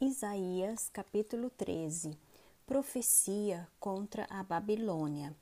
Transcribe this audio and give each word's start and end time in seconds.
Isaías 0.00 0.88
capítulo 0.92 1.50
13 1.50 2.16
Profecia 2.64 3.66
contra 3.80 4.28
a 4.30 4.44
Babilônia. 4.44 5.34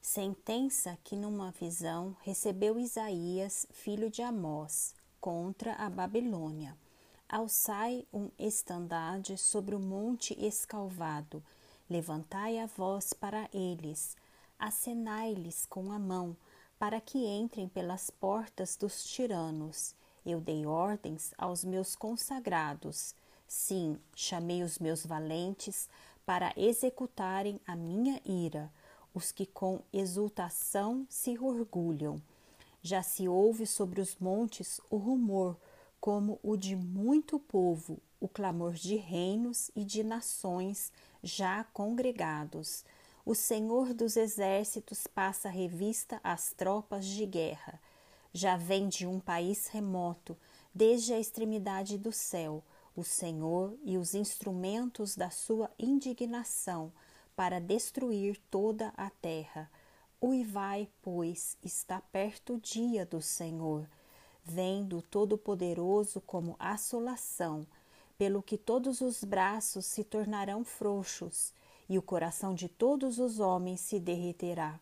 Sentença 0.00 0.96
que, 1.02 1.16
numa 1.16 1.50
visão, 1.50 2.16
recebeu 2.20 2.78
Isaías, 2.78 3.66
filho 3.72 4.08
de 4.08 4.22
Amós, 4.22 4.94
contra 5.20 5.72
a 5.72 5.90
Babilônia. 5.90 6.78
Alçai 7.28 8.06
um 8.12 8.30
estandarte 8.38 9.36
sobre 9.36 9.74
o 9.74 9.80
monte 9.80 10.32
escalvado, 10.38 11.42
levantai 11.90 12.60
a 12.60 12.66
voz 12.66 13.12
para 13.12 13.48
eles, 13.52 14.16
acenai-lhes 14.60 15.66
com 15.66 15.90
a 15.90 15.98
mão, 15.98 16.36
para 16.78 17.00
que 17.00 17.18
entrem 17.18 17.68
pelas 17.68 18.10
portas 18.10 18.76
dos 18.76 19.02
tiranos. 19.02 19.92
Eu 20.24 20.40
dei 20.40 20.66
ordens 20.66 21.34
aos 21.36 21.64
meus 21.64 21.96
consagrados 21.96 23.12
Sim, 23.48 23.98
chamei 24.14 24.62
os 24.62 24.78
meus 24.78 25.06
valentes 25.06 25.88
para 26.26 26.52
executarem 26.54 27.58
a 27.66 27.74
minha 27.74 28.20
ira, 28.22 28.70
os 29.14 29.32
que 29.32 29.46
com 29.46 29.80
exultação 29.90 31.06
se 31.08 31.38
orgulham. 31.38 32.20
Já 32.82 33.02
se 33.02 33.26
ouve 33.26 33.66
sobre 33.66 34.02
os 34.02 34.16
montes 34.16 34.82
o 34.90 34.98
rumor, 34.98 35.56
como 35.98 36.38
o 36.42 36.58
de 36.58 36.76
muito 36.76 37.38
povo, 37.38 37.98
o 38.20 38.28
clamor 38.28 38.74
de 38.74 38.96
reinos 38.96 39.70
e 39.74 39.82
de 39.82 40.02
nações 40.04 40.92
já 41.22 41.64
congregados. 41.72 42.84
O 43.24 43.34
Senhor 43.34 43.94
dos 43.94 44.18
Exércitos 44.18 45.06
passa 45.06 45.48
revista 45.48 46.20
às 46.22 46.52
tropas 46.52 47.06
de 47.06 47.24
guerra. 47.24 47.80
Já 48.30 48.58
vem 48.58 48.88
de 48.88 49.06
um 49.06 49.18
país 49.18 49.68
remoto, 49.68 50.36
desde 50.74 51.14
a 51.14 51.18
extremidade 51.18 51.96
do 51.96 52.12
céu 52.12 52.62
o 52.98 53.04
Senhor 53.04 53.78
e 53.84 53.96
os 53.96 54.12
instrumentos 54.12 55.14
da 55.14 55.30
sua 55.30 55.70
indignação 55.78 56.92
para 57.36 57.60
destruir 57.60 58.40
toda 58.50 58.92
a 58.96 59.08
terra. 59.08 59.70
Uivai, 60.20 60.88
pois, 61.00 61.56
está 61.62 62.00
perto 62.00 62.54
o 62.54 62.60
dia 62.60 63.06
do 63.06 63.22
Senhor. 63.22 63.88
Vem 64.42 64.84
do 64.84 65.00
Todo-Poderoso 65.00 66.20
como 66.22 66.56
assolação, 66.58 67.64
pelo 68.18 68.42
que 68.42 68.58
todos 68.58 69.00
os 69.00 69.22
braços 69.22 69.86
se 69.86 70.02
tornarão 70.02 70.64
frouxos 70.64 71.54
e 71.88 71.96
o 71.96 72.02
coração 72.02 72.52
de 72.52 72.68
todos 72.68 73.20
os 73.20 73.38
homens 73.38 73.80
se 73.80 74.00
derreterá. 74.00 74.80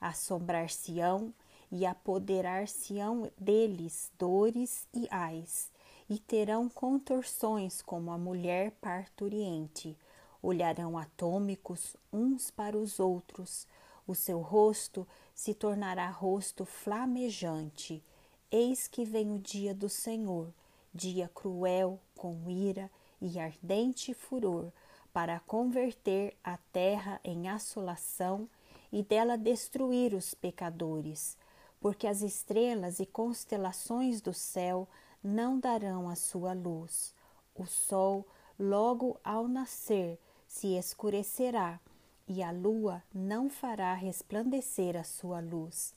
Assombrar-se-ão 0.00 1.32
e 1.70 1.86
apoderar-se-ão 1.86 3.30
deles 3.38 4.10
dores 4.18 4.88
e 4.92 5.06
ais 5.08 5.72
e 6.14 6.18
terão 6.20 6.68
contorções 6.68 7.82
como 7.82 8.12
a 8.12 8.16
mulher 8.16 8.70
parturiente. 8.80 9.98
Olharão 10.40 10.96
atômicos 10.96 11.96
uns 12.12 12.52
para 12.52 12.78
os 12.78 13.00
outros. 13.00 13.66
O 14.06 14.14
seu 14.14 14.40
rosto 14.40 15.08
se 15.34 15.52
tornará 15.54 16.08
rosto 16.08 16.64
flamejante. 16.64 18.00
Eis 18.48 18.86
que 18.86 19.04
vem 19.04 19.32
o 19.32 19.40
dia 19.40 19.74
do 19.74 19.88
Senhor, 19.88 20.54
dia 20.94 21.28
cruel, 21.34 21.98
com 22.16 22.48
ira 22.48 22.88
e 23.20 23.40
ardente 23.40 24.14
furor, 24.14 24.70
para 25.12 25.40
converter 25.40 26.36
a 26.44 26.56
terra 26.72 27.20
em 27.24 27.48
assolação 27.48 28.48
e 28.92 29.02
dela 29.02 29.36
destruir 29.36 30.14
os 30.14 30.32
pecadores, 30.32 31.36
porque 31.80 32.06
as 32.06 32.22
estrelas 32.22 33.00
e 33.00 33.06
constelações 33.06 34.20
do 34.20 34.32
céu 34.32 34.86
não 35.24 35.58
darão 35.58 36.10
a 36.10 36.14
sua 36.14 36.52
luz. 36.52 37.14
O 37.54 37.64
sol, 37.64 38.26
logo 38.58 39.18
ao 39.24 39.48
nascer, 39.48 40.20
se 40.46 40.76
escurecerá, 40.76 41.80
e 42.28 42.42
a 42.42 42.50
lua 42.50 43.02
não 43.12 43.48
fará 43.48 43.94
resplandecer 43.94 44.96
a 44.96 45.04
sua 45.04 45.40
luz. 45.40 45.94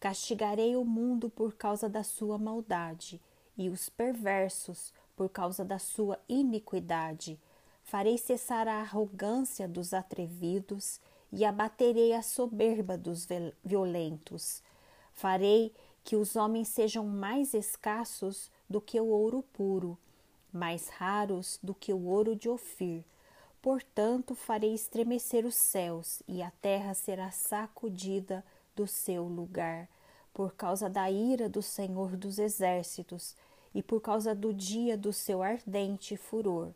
Castigarei 0.00 0.76
o 0.76 0.84
mundo 0.84 1.28
por 1.28 1.54
causa 1.54 1.88
da 1.88 2.02
sua 2.02 2.38
maldade, 2.38 3.20
e 3.56 3.68
os 3.68 3.90
perversos 3.90 4.92
por 5.14 5.28
causa 5.28 5.62
da 5.62 5.78
sua 5.78 6.18
iniquidade. 6.26 7.38
Farei 7.82 8.16
cessar 8.16 8.66
a 8.66 8.80
arrogância 8.80 9.68
dos 9.68 9.92
atrevidos 9.92 11.00
e 11.30 11.44
abaterei 11.44 12.14
a 12.14 12.22
soberba 12.22 12.96
dos 12.96 13.26
violentos. 13.62 14.62
Farei 15.12 15.74
que 16.02 16.16
os 16.16 16.36
homens 16.36 16.68
sejam 16.68 17.04
mais 17.04 17.52
escassos 17.52 18.50
do 18.70 18.80
que 18.80 19.00
o 19.00 19.06
ouro 19.06 19.42
puro, 19.52 19.98
mais 20.52 20.88
raros 20.88 21.58
do 21.60 21.74
que 21.74 21.92
o 21.92 22.06
ouro 22.06 22.36
de 22.36 22.48
Ofir. 22.48 23.04
Portanto, 23.60 24.34
farei 24.36 24.72
estremecer 24.72 25.44
os 25.44 25.56
céus, 25.56 26.22
e 26.28 26.40
a 26.40 26.52
terra 26.62 26.94
será 26.94 27.32
sacudida 27.32 28.44
do 28.76 28.86
seu 28.86 29.24
lugar, 29.24 29.88
por 30.32 30.54
causa 30.54 30.88
da 30.88 31.10
ira 31.10 31.48
do 31.48 31.60
Senhor 31.60 32.16
dos 32.16 32.38
Exércitos, 32.38 33.34
e 33.74 33.82
por 33.82 34.00
causa 34.00 34.34
do 34.34 34.54
dia 34.54 34.96
do 34.96 35.12
seu 35.12 35.42
ardente 35.42 36.16
furor. 36.16 36.72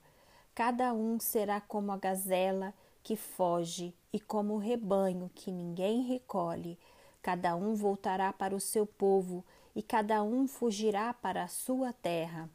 Cada 0.55 0.93
um 0.93 1.19
será 1.19 1.61
como 1.61 1.91
a 1.93 1.97
gazela 1.97 2.75
que 3.03 3.16
foge, 3.16 3.94
e 4.12 4.21
como 4.21 4.55
o 4.55 4.59
rebanho 4.59 5.31
que 5.34 5.50
ninguém 5.50 6.03
recolhe. 6.03 6.78
Cada 7.22 7.56
um 7.56 7.75
voltará 7.75 8.32
para 8.32 8.55
o 8.55 8.61
seu 8.61 8.87
povo, 8.87 9.44
e 9.75 9.83
cada 9.83 10.23
um 10.23 10.47
fugirá 10.47 11.12
para 11.12 11.45
a 11.45 11.49
sua 11.49 11.93
terra. 11.93 12.49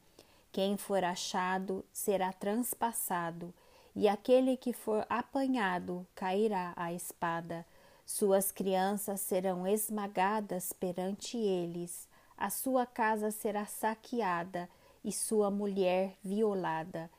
Quem 0.52 0.78
for 0.78 1.04
achado 1.04 1.86
será 1.92 2.32
transpassado, 2.34 3.54
e 3.96 4.08
aquele 4.08 4.56
que 4.56 4.72
for 4.72 5.06
apanhado 5.10 6.08
cairá 6.16 6.74
à 6.76 6.94
espada. 6.94 7.66
Suas 8.06 8.52
crianças 8.52 9.22
serão 9.22 9.68
esmagadas 9.68 10.74
perante 10.74 11.38
eles, 11.38 12.08
a 12.38 12.50
sua 12.50 12.86
casa 12.86 13.32
será 13.32 13.66
saqueada 13.66 14.70
e 15.04 15.12
sua 15.12 15.52
mulher 15.52 16.16
violada. 16.24 17.10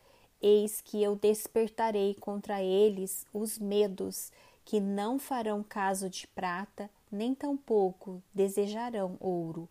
Eis 0.40 0.80
que 0.80 1.02
eu 1.02 1.14
despertarei 1.14 2.14
contra 2.14 2.62
eles 2.62 3.26
os 3.32 3.58
medos, 3.58 4.32
que 4.64 4.80
não 4.80 5.18
farão 5.18 5.62
caso 5.62 6.08
de 6.08 6.26
prata, 6.26 6.88
nem 7.12 7.34
tampouco 7.34 8.22
desejarão 8.32 9.18
ouro 9.20 9.68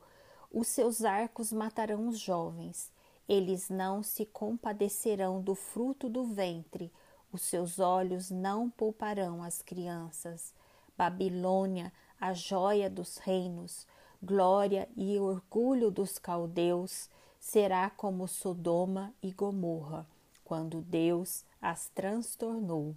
os 0.52 0.68
seus 0.68 1.04
arcos 1.04 1.52
matarão 1.52 2.08
os 2.08 2.20
jovens, 2.20 2.92
eles 3.28 3.70
não 3.70 4.02
se 4.02 4.26
compadecerão 4.26 5.42
do 5.42 5.54
fruto 5.54 6.10
do 6.10 6.24
ventre, 6.24 6.92
os 7.32 7.44
seus 7.44 7.78
olhos 7.78 8.32
não 8.32 8.70
pouparão 8.70 9.44
as 9.44 9.62
crianças. 9.62 10.54
Babilônia, 10.98 11.94
a 12.20 12.34
joia 12.34 12.90
dos 12.90 13.18
reinos, 13.18 13.86
glória 14.22 14.90
e 14.98 15.18
orgulho 15.20 15.92
dos 15.92 16.18
caldeus, 16.18 17.08
será 17.40 17.90
como 17.90 18.28
Sodoma 18.28 19.14
e 19.22 19.32
Gomorra, 19.32 20.08
quando 20.44 20.82
Deus 20.82 21.46
as 21.62 21.88
transtornou. 21.90 22.96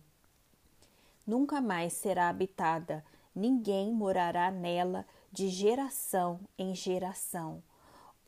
Nunca 1.27 1.61
mais 1.61 1.93
será 1.93 2.29
habitada, 2.29 3.05
ninguém 3.35 3.93
morará 3.93 4.51
nela 4.51 5.07
de 5.31 5.49
geração 5.49 6.41
em 6.59 6.75
geração. 6.75 7.63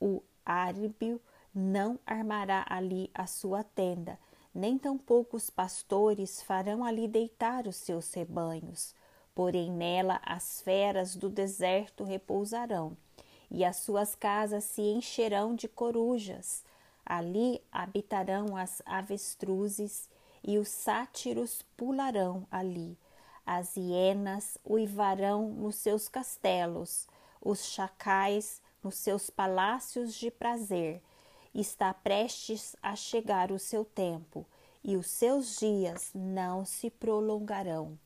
O 0.00 0.22
árbio 0.44 1.20
não 1.54 1.98
armará 2.06 2.66
ali 2.68 3.10
a 3.14 3.26
sua 3.26 3.62
tenda, 3.62 4.18
nem 4.54 4.78
tampouco 4.78 5.36
os 5.36 5.50
pastores 5.50 6.42
farão 6.42 6.84
ali 6.84 7.06
deitar 7.06 7.66
os 7.66 7.76
seus 7.76 8.12
rebanhos. 8.12 8.94
Porém, 9.34 9.70
nela 9.70 10.20
as 10.24 10.60
feras 10.62 11.16
do 11.16 11.28
deserto 11.28 12.04
repousarão, 12.04 12.96
e 13.50 13.64
as 13.64 13.76
suas 13.76 14.14
casas 14.14 14.64
se 14.64 14.82
encherão 14.82 15.54
de 15.54 15.68
corujas. 15.68 16.64
Ali 17.04 17.60
habitarão 17.70 18.56
as 18.56 18.80
avestruzes, 18.86 20.08
e 20.42 20.58
os 20.58 20.68
sátiros 20.68 21.62
pularão 21.76 22.46
ali. 22.50 22.96
As 23.46 23.76
hienas 23.76 24.56
uivarão 24.64 25.50
nos 25.50 25.76
seus 25.76 26.08
castelos, 26.08 27.06
os 27.40 27.64
chacais 27.66 28.62
nos 28.82 28.96
seus 28.96 29.28
palácios 29.28 30.14
de 30.14 30.30
prazer. 30.30 31.02
Está 31.54 31.92
prestes 31.92 32.74
a 32.82 32.96
chegar 32.96 33.52
o 33.52 33.58
seu 33.58 33.84
tempo, 33.84 34.46
e 34.82 34.96
os 34.96 35.06
seus 35.06 35.58
dias 35.58 36.10
não 36.14 36.64
se 36.64 36.90
prolongarão. 36.90 37.98